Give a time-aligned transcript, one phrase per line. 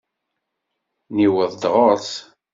[1.15, 2.09] Niweḍ ɣer-s.